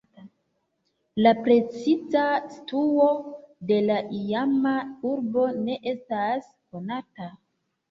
La 1.25 1.33
preciza 1.47 2.23
situo 2.55 3.11
de 3.73 3.79
la 3.91 3.99
iama 4.23 4.75
urbo 5.13 5.47
ne 5.61 5.79
estas 5.95 6.51
konata. 6.75 7.33